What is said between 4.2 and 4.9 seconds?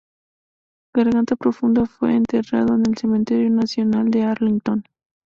Arlington.